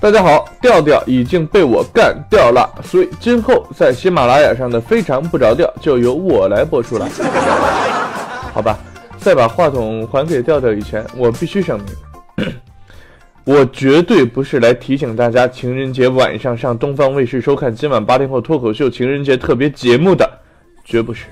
[0.00, 7.06] 大家好，调调已经被我干掉了，所以今后在喜马拉雅上的非常不着调就由我来播出了。
[8.54, 8.78] 好吧，
[9.18, 11.78] 在把话筒还给调调以前，我必须声
[12.34, 12.48] 明，
[13.44, 20.26] 我绝对不是来提醒大家情人节晚上上东方卫视收看今晚八零后脱口秀情人节特别节目的，
[20.82, 21.26] 绝不是。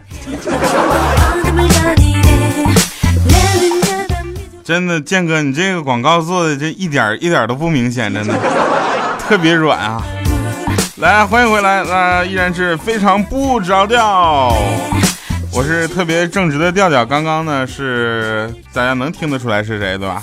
[4.69, 8.35] 真的，建哥，你这个广告做的这一点一点都不明显，真的
[9.27, 10.03] 特别软啊！
[10.97, 14.55] 来，欢迎回来，那依然是非常不着调。
[15.55, 20.23] 我是特别正直的调调，刚刚呢是大家能听得出来是谁对吧？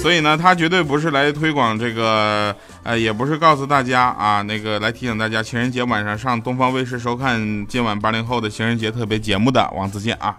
[0.00, 10.36] 所以呢，他绝对不是来推广这个，呃，也不是告诉大家啊，那个来提醒大家情人节晚上上东方卫视收看今晚八零后的情人节特别节目的王自健啊。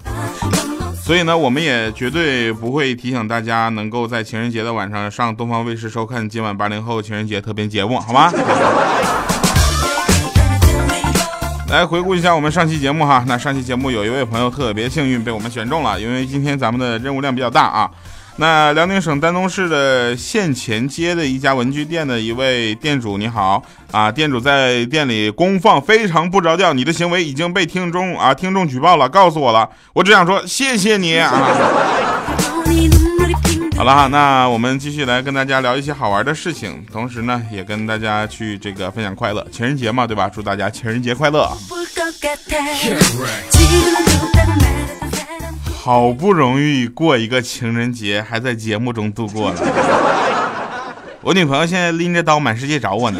[1.09, 8.31] 所以呢，我们也绝对不会提醒大家能够在情人节的晚上上东方卫视收看今晚八零后情人节特别节目，好吗？
[11.67, 17.89] 来回顾一下我们上期节目哈，那上期节目有一位朋友特别幸运被我们选中了，因为今天咱们的任务量比较大啊。
[18.39, 24.09] 那辽宁省丹东市的县前街的一家文具店的一位店主，你好啊！
[24.09, 31.29] 店主在店里公放非常不着调，你的行为已经被听众啊听众举报了，告诉我了，我只想说谢谢你啊！
[33.75, 40.29] 好了哈，那我们继续来跟大家聊一些好玩的事情，同时呢，也跟大家去这个分享快乐，情人节嘛，对吧？
[40.29, 41.51] 祝大家情人节快乐！
[45.89, 49.55] 好不容易过一个情人节，还在节目中度过了。
[51.21, 53.19] 我女朋友现在拎着刀满世界找我呢。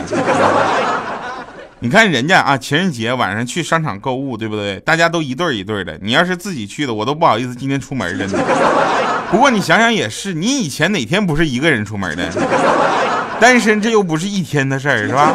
[1.79, 4.79] 你看人家啊，情人节晚上去商场购物，对不对？
[4.81, 5.97] 大家都一对一对的。
[6.03, 8.37] 你要是自己去的，我都不好意思今天出门了呢。
[9.31, 12.31] 不过你想想也是，你以前哪天不是一个人出门的？
[13.41, 15.33] 单身这又不是一天的事儿，是吧？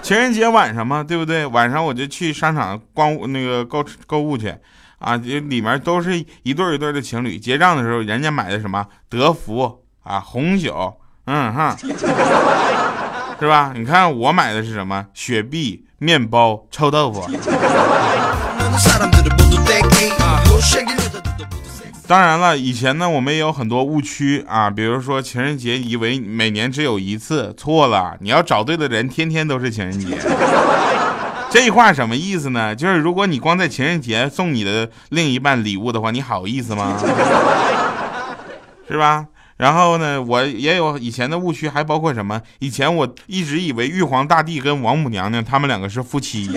[0.00, 1.44] 情人节晚上嘛，对不对？
[1.44, 4.54] 晚上我就去商场逛那个购购物去。
[4.98, 10.94] 啊，这里面都是一对一对的情侣，结账的时候，人家买的什么德芙啊，红酒，
[11.26, 11.76] 嗯哈，
[13.38, 13.72] 是吧？
[13.76, 15.06] 你看我买的是什么？
[15.14, 17.28] 雪碧、面包、臭豆腐。
[22.06, 30.18] 当然了，以前呢，我们也有很多误区啊，比如说情人节以为每年只有一次，错了，你要找对的人，天天都是情人节。
[31.50, 32.76] 这话什么意思呢？
[32.76, 36.98] 就是如果你光在情人节送你的另一半礼物的话，你好意思吗？
[38.86, 39.26] 是吧？
[39.56, 42.40] 然后呢，我也有以前的误区，还包括什么？
[42.58, 46.50] 以前我一直以为玉皇大帝跟王母娘娘他们两个是夫妻，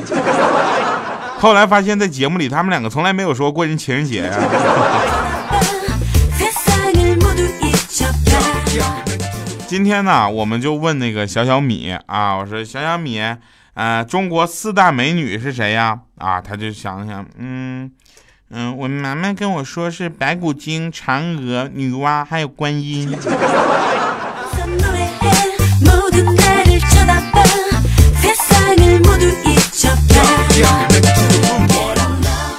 [1.40, 4.38] 后来发现，在节目里他们两个从来没有说过人情人节呀。
[9.68, 13.22] 今天呢，我们就问那个小小米啊，我说小小米。
[13.74, 16.00] 呃，中国四大美女是谁呀？
[16.18, 17.90] 啊，他就想想，嗯
[18.50, 23.18] 嗯，我妈妈跟我说是白骨精、嫦娥、女娲还有观音。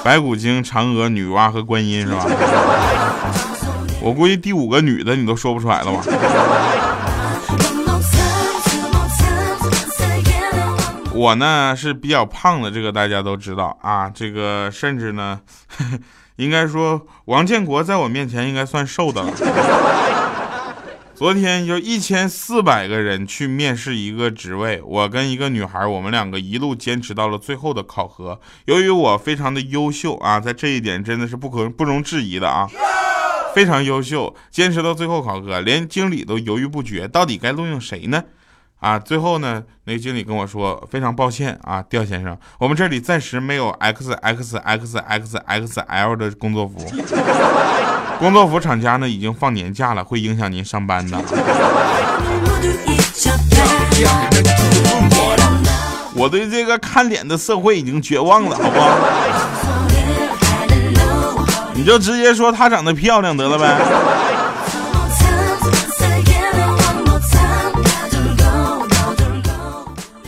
[0.02, 2.26] 白骨精、嫦娥、女娲和观音是吧？
[4.00, 6.02] 我估计第五个女的你都说不出来了吧？
[11.14, 14.08] 我呢是比较胖的，这个大家都知道啊。
[14.08, 15.40] 这个甚至呢，
[16.36, 19.32] 应该说王建国在我面前应该算瘦的了。
[21.14, 28.40] 昨天就一千四百个人去面试一个职位，我跟一个女孩，我们两个一路坚持到了最后的考核。
[28.64, 32.66] 由于我非常的优秀啊，在这一点真的是不可不容置疑的啊，
[33.54, 38.24] 非常优秀，坚持到最后考核，连经理都犹豫不决，到底该录用谁呢？
[38.82, 46.84] 啊，最后呢，那个经理跟我说，非常抱歉啊，刁先生，我们这里暂时没有 X X X X X L 的工作服，
[48.18, 51.16] 工作服厂家呢已经放年假了，会影响您上班的。
[56.14, 58.90] 我对这个看脸的社会已经绝望了，好不好？
[61.74, 64.31] 你就直接说她长得漂亮得了呗。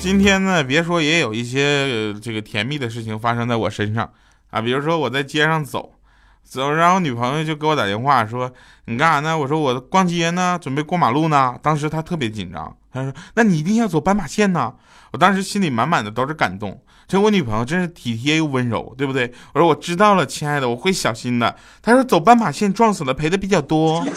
[0.05, 4.11] 今天呢，别说也有一些这个甜蜜的事情发生在我身上
[4.51, 5.95] 啊，比如说我在街上走。
[6.43, 8.53] 走，然后女朋友就给我打电话说
[8.85, 14.75] ：“你干啥呢？”我说：“我逛街呢，准备过马路呢。”当时她特别紧张，她说：“那你一定要走斑马线呢。”
[15.13, 19.33] 我当时心里满满的都是感动，这我女朋友真是体贴又温柔，对不对？
[19.55, 24.05] 我说：“我知道了，亲爱的，我会小心的。”她说：“走斑马线撞死了，赔的比较多。”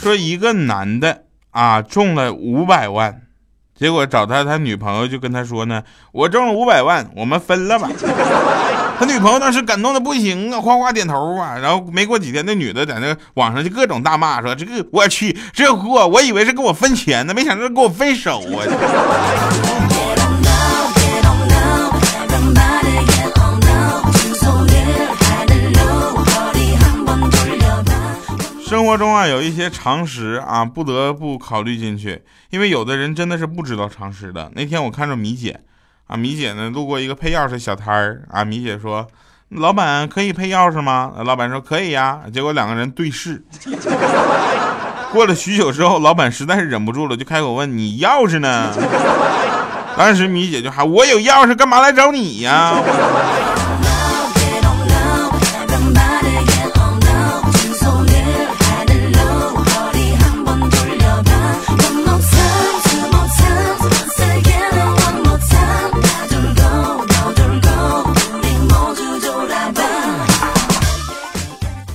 [0.00, 3.22] 说一个男的啊中了五百万，
[3.78, 5.82] 结果找他他女朋友就跟他说呢，
[6.12, 7.90] 我中了五百万，我们分了吧。
[8.96, 11.58] 他女朋友当时感动的不行啊，哗哗点头啊。
[11.58, 18.62] 然后没过几天，那女的在那网上就各种大骂说，这个我去这货，我以为是跟我分钱呢，没想到跟我分手啊。
[28.74, 34.50] 生活中啊，有一些常识啊，不得不考虑进去，因为有的人真的是不知道常识的。
[34.56, 35.60] 那天我看着米姐，
[36.08, 39.06] 啊，米姐呢路过一个配钥匙小摊儿，啊，米姐说
[39.50, 43.44] ：“老板可以配钥匙吗？”老板说：“可以呀。”结果两个人对视，
[45.12, 48.74] 过了许久之后，老板实在是忍不住了，就开口问：“你钥匙呢？”
[49.96, 52.74] 当时米姐就喊：“我有钥匙，干嘛来找你呀？”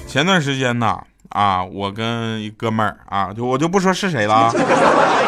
[0.10, 0.98] 前段时间呢，
[1.30, 4.52] 啊，我跟一哥们儿啊，就我就不说是谁了，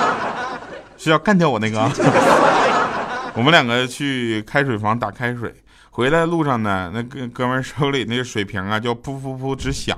[0.98, 1.80] 是要干掉我那个。
[3.36, 5.54] 我们两个去开水房打开水，
[5.92, 9.96] 回来路上呢，那哥哥们手里那个水瓶啊，就噗噗噗直响。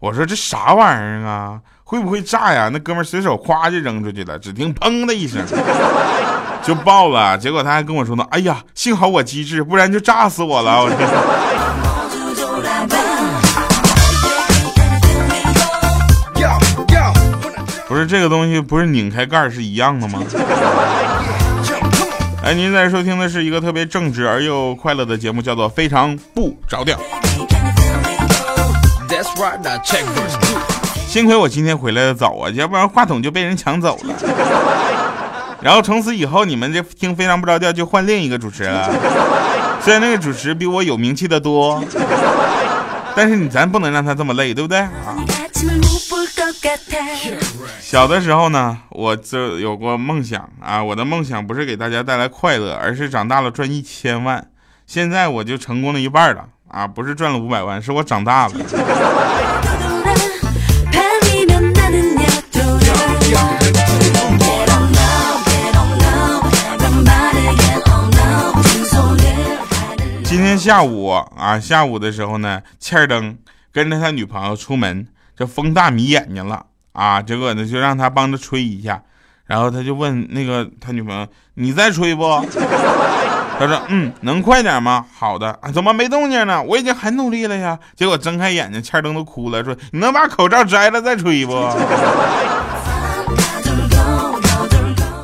[0.00, 1.60] 我说这啥玩意儿啊？
[1.84, 2.68] 会不会炸呀？
[2.72, 5.40] 那哥们儿随手咵就扔出去了，只听砰的一声
[6.64, 7.38] 就爆了。
[7.38, 10.82] 结果他还跟我说呢，哎呀，幸好我机智，不然就炸死我了。
[10.82, 10.90] 我
[17.96, 20.22] 不是这个东西，不是拧开盖是一样的吗？
[22.44, 26.94] 哎，您在收听的是一个特别正直而又快乐的节目，叫做《非常不着调》。
[31.06, 34.14] 幸亏我今天回来的早啊，要不然话筒就被人抢走了。
[35.62, 38.90] 然后从此以后，你们这听《非常不着调》就换另一个主持人了。
[39.80, 41.82] 虽然那个主持比我有名气的多，
[43.14, 45.16] 但是你咱不能让他这么累，对不对啊？
[47.80, 50.82] 小的时候呢，我就有过梦想啊。
[50.82, 54.48] 我的梦想不是给大家带来快乐，而是长大了赚一千万。
[54.86, 58.54] 现在我就成功了一半了啊，不是赚了五百万，是我长大了。
[70.24, 73.38] 今天下午啊，下午的时候呢，欠儿登
[73.72, 76.64] 跟着他女朋友出门，这风大迷眼睛了。
[76.92, 79.02] 啊，结果呢就让他帮着吹一下，
[79.44, 82.24] 然后他就问那个他女朋友：“你再吹不？”
[83.58, 86.62] 他说：“嗯，能快点吗？”好的，怎么没动静呢？
[86.62, 87.78] 我已经很努力了呀。
[87.94, 91.52] 结果睁开眼睛，欠灯都哭了，说：“你能把口罩摘了再吹不？”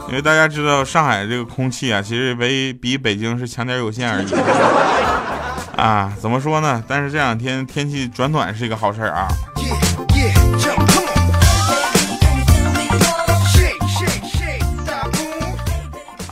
[0.08, 4.26] 因为大家知道上海这个空气啊，其实比比北京是强点有限而已。
[5.80, 6.84] 啊，怎么说呢？
[6.86, 9.26] 但是这两天天气转暖是一个好事啊。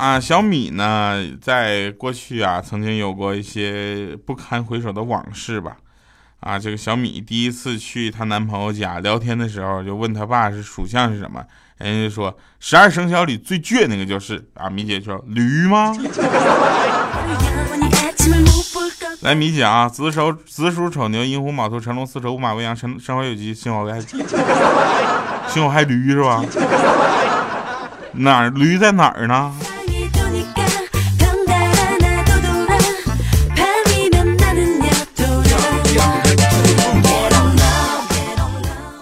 [0.01, 5.77] 啊，小米呢，在过去啊，曾经有过一些不堪回首的往事吧。
[6.41, 11.45] 啊，这个小米第一次去她男朋友家聊天的时候，就问他爸是属相是什么，
[11.77, 14.71] 人家就说十二生肖里最倔那个就是啊。
[14.71, 15.95] 米姐说驴吗？
[19.21, 24.01] 来，米姐啊，子丑子鼠丑牛寅虎卯兔辰龙巳蛇午马未羊辰申猴酉鸡辛卯亥
[25.47, 26.43] 辛亥驴是吧？
[28.15, 29.55] 哪驴在哪儿呢？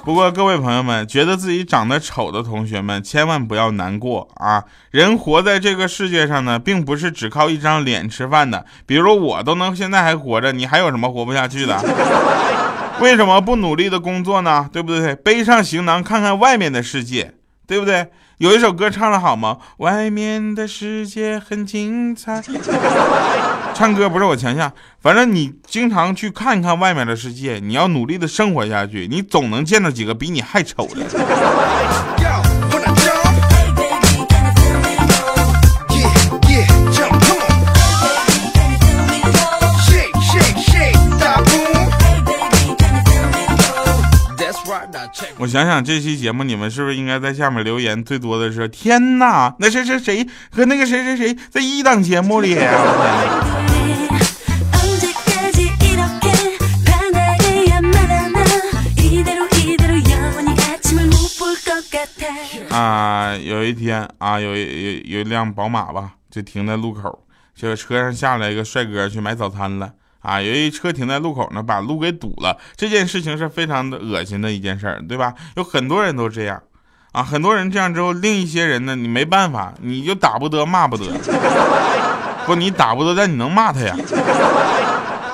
[0.08, 4.64] 不过各位朋友们，觉得自己长得丑的同学们，千万不要难过啊！
[4.90, 8.64] 人活在这个世界上呢，并不是只靠一张脸吃饭的。
[8.86, 11.78] 比如我都能现在还活着，你还有什么活不下去的？
[13.02, 14.66] 为什么不努力的工作呢？
[14.72, 15.14] 对不对？
[15.14, 17.34] 背上行囊，看看外面的世界。
[17.66, 18.08] 对不对？
[18.38, 19.58] 有一首歌唱的好吗？
[19.78, 22.40] 外面的世界很精彩。
[23.74, 31.04] 唱歌不是我强项，反正你经常去看一看外面的世界，你要努力的生活下去，你总能见到几个比你还丑的。
[45.48, 48.04] 想想，这期节目你们是不是应该在下面留言？
[48.04, 52.58] 最多的是天哪，那谁谁谁和那个谁谁谁在一档节目里？
[62.70, 64.62] 啊，有一天啊，有有
[65.04, 69.92] 有一辆宝马吧，就停在路口，这个车上下来一个帅哥去买早餐了。
[70.20, 72.58] 啊，由于车停在路口呢，把路给堵了。
[72.76, 75.32] 这件事情是非常的恶心的一件事儿，对吧？
[75.56, 76.62] 有很多人都这样，
[77.12, 81.06] 啊，很多人这样之后，另一些人呢，你没办法，你就打不得，骂不得。
[82.46, 83.94] 不，你打不得，但你能骂他呀，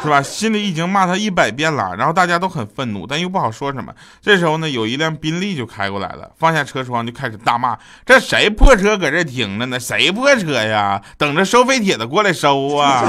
[0.03, 0.21] 是吧？
[0.21, 3.93] 心里已经骂他一百遍了，然后大家都很愤怒，但又不好说什么。
[4.21, 9.79] 这时候呢，有一辆宾利就开过来了，放下车窗就开始大骂：“这谁破车搁这停着呢？
[9.81, 11.01] 谁破车呀？
[11.17, 13.05] 等着收废铁的过来收啊！”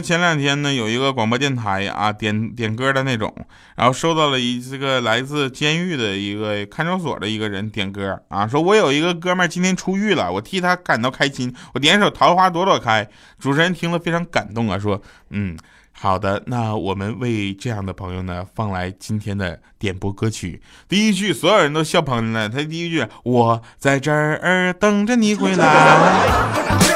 [0.00, 3.34] 前两天呢，有一个广播电台啊，点点歌的那种，
[3.76, 13.04] 然后收到了一这个来自监狱的一个看守所的一个人点歌啊，说我有一个哥们儿今天出狱了，我替他感到开心，我点首《桃花朵朵开》。
[13.38, 15.56] 主持人听了非常感动啊，说嗯，
[15.92, 20.60] 好的，那我们为这样的朋友呢放来今天的点播歌曲。
[20.88, 26.89] 第一句所有人都笑喷了，他第一句我在这儿等着你回来。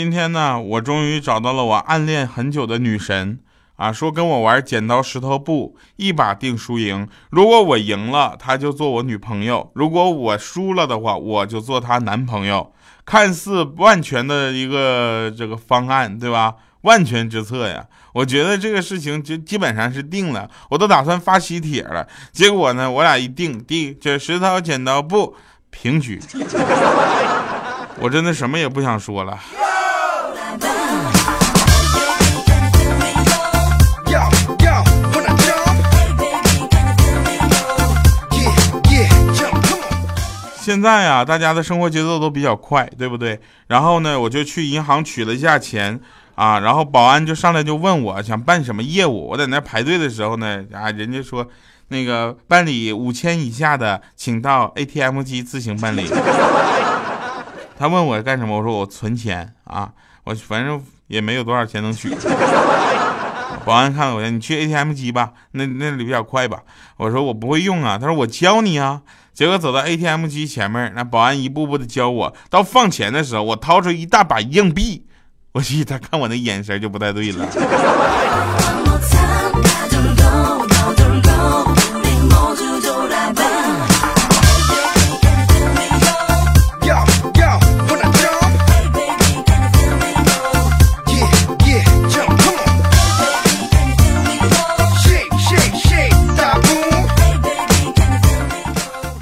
[0.00, 3.38] 今天呢，我终于找到了我暗恋很久的女神
[3.76, 3.92] 啊！
[3.92, 7.06] 说跟我玩剪刀石头布，一把定输赢。
[7.28, 12.72] 如果我赢了，她就做我女朋友；如果我输了的话，我就做她男朋友。
[13.04, 16.54] 看似万全的一个这个方案，对吧？
[16.80, 17.84] 万全之策呀！
[18.14, 22.08] 我觉得这个事情就基本上是定了，我都打算发喜帖了。
[22.32, 25.36] 结果呢，我俩一定定，这石头剪刀布
[25.68, 26.18] 平局。
[27.98, 29.38] 我真的什么也不想说了。
[40.62, 43.40] 现在呀，大家的生活节奏都比较快，对不对？
[43.66, 45.98] 然后呢，我就去银行取了一下钱
[46.36, 49.30] 啊，然后保安就上来就问我想办什么业务。
[49.30, 51.44] 我在那排队的时候呢，啊，人家说
[51.88, 56.08] 那个办理五千以下的，请到 ATM 机自行办理。
[57.76, 59.90] 他问我干什么，我说我存钱啊，
[60.24, 62.14] 我反正也没有多少钱能取。
[63.64, 66.60] 保安看了我，你去 ATM 机吧，那那里比较快吧。
[66.96, 69.02] 我说我不会用啊，他说我教你啊。
[69.32, 72.34] 结果走到 ATM 机前面，那保安一步步的教我。
[72.48, 75.06] 到放钱的时候，我掏出一大把硬币。
[75.52, 77.48] 我去他看我那眼神就不太对了。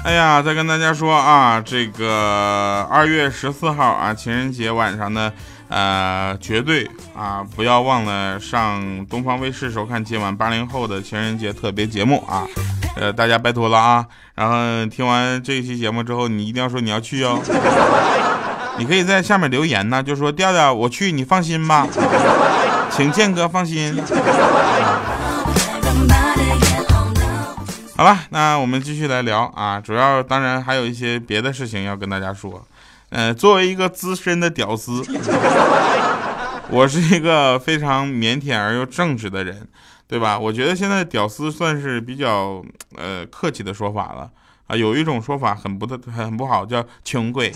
[0.09, 5.31] 哎呀，再跟大家说啊，这个二月十四号啊，情人节晚上呢，
[5.67, 12.41] 呃，绝对啊，不要忘了上东方卫视收看今晚八零后的情人节特别节目啊，
[12.95, 14.03] 呃，大家拜托了啊。
[14.33, 17.39] 然后听完这一期节目之后，你一定要说你要去哦。
[18.79, 21.87] 你可以在下面留言呢，就说调调我去，你放心吧，
[22.89, 23.95] 请剑哥放心。
[27.99, 32.65] 好了，那我们继续来聊啊，主要当然还有一些别的事情要跟大家说。
[33.09, 35.03] 呃，作为一个资深的屌丝，
[36.71, 39.67] 我是一个非常腼腆而又正直的人，
[40.07, 40.39] 对吧？
[40.39, 42.63] 我觉得现在屌丝算是比较
[42.95, 44.31] 呃客气的说法了
[44.67, 44.77] 啊。
[44.77, 47.51] 有一种说法很不的很不好，叫穷鬼，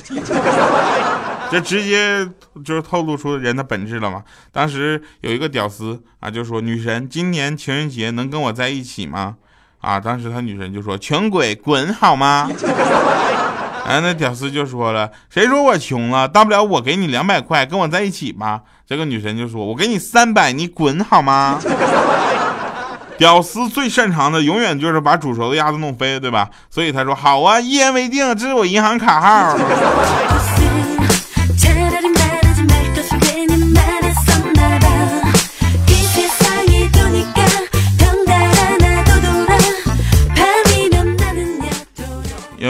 [1.49, 2.29] 这直接
[2.65, 4.21] 就是透露出人的本质了嘛。
[4.51, 9.37] 当时有一个屌丝啊，就说女神今年情人节能跟我在一起吗？
[9.83, 9.99] 啊！
[9.99, 12.49] 当时他女神就说：“穷鬼，滚好吗？”
[13.85, 16.25] 哎，那屌丝就说了：“谁说我穷了？
[16.25, 21.59] 大不了我给你两百块，跟我在一起吧。”这这个女神就说：“我给你三百，你滚好吗？”
[23.17, 26.47] 屌丝最擅长的永远就是把煮熟的鸭子弄飞，对吧？
[26.69, 29.57] 所以他说：“好啊，一言为定，这是我银行卡号。”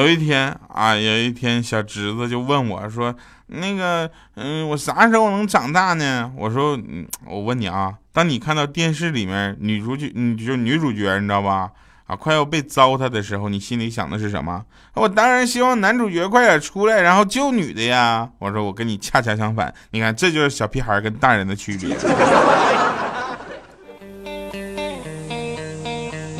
[0.03, 3.15] 有一天啊，有一天小侄子就问我说
[3.47, 11.71] ：“那个，嗯，我啥时候能长大呢？”我说：“嗯，我问你啊，当你看到电视里面女主角，嗯，就女主角，你知道吧？
[12.05, 14.65] 啊，快要被糟蹋的时候，你心里想的是什么？
[14.95, 21.95] 我当然希望男主角快点出来，然后救女的呀。”我说：“我跟你恰恰相反，你看，这就是小屁孩跟大人的区别。”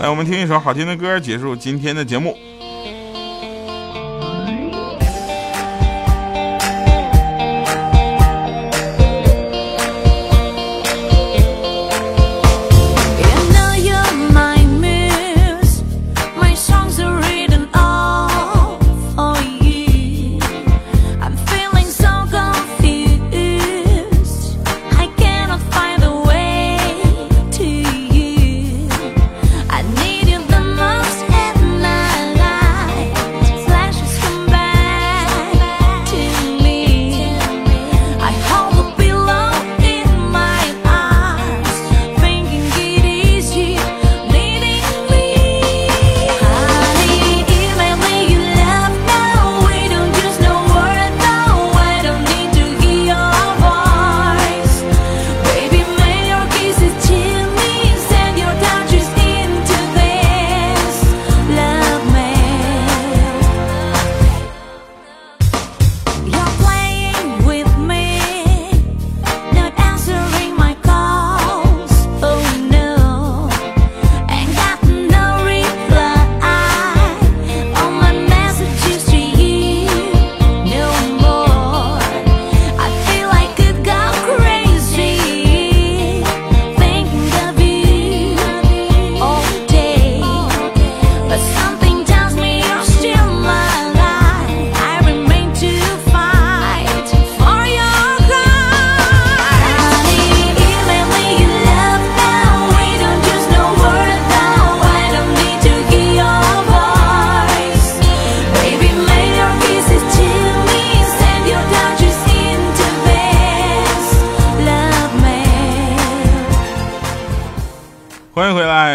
[0.01, 2.37] 来，我们听一首好听的歌，结束今天的节目。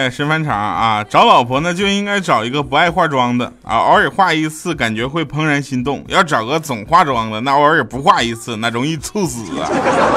[0.09, 1.05] 迎回来，神返场啊！
[1.05, 9.69] 找老婆呢就应该找一个不爱化妆的啊，偶尔化一次感觉会怦然心动；要找个总化妆的，那偶尔不化一次那容易猝死啊！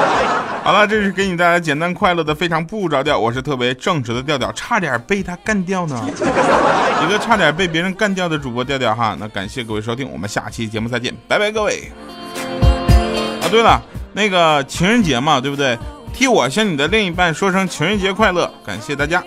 [0.64, 6.00] 好了，这是给你带来简单快乐的非常不着调，我是特别正直的调调，差点被他干掉呢，
[7.04, 9.16] 一个差点被别人干掉的主播调调哈。
[9.18, 11.90] 那感谢各位收听，我们下期节目再见，拜拜各位。
[13.40, 15.76] 啊，对了，那个情人节嘛，对不对？
[16.14, 19.20] 替我向你的另一半说声情人节快乐，感谢大家。